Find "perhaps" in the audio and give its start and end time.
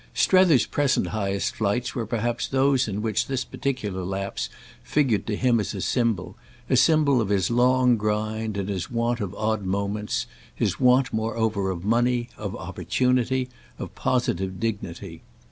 2.07-2.47